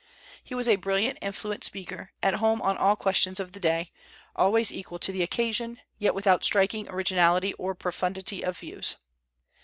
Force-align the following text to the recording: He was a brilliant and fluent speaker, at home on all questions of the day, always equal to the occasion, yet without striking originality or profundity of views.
He 0.43 0.55
was 0.55 0.67
a 0.67 0.77
brilliant 0.77 1.19
and 1.21 1.35
fluent 1.35 1.63
speaker, 1.63 2.11
at 2.23 2.33
home 2.33 2.59
on 2.63 2.75
all 2.75 2.95
questions 2.95 3.39
of 3.39 3.51
the 3.51 3.59
day, 3.59 3.91
always 4.35 4.71
equal 4.73 4.97
to 4.97 5.11
the 5.11 5.21
occasion, 5.21 5.79
yet 5.99 6.15
without 6.15 6.43
striking 6.43 6.89
originality 6.89 7.53
or 7.53 7.75
profundity 7.75 8.41
of 8.43 8.57
views. 8.57 8.95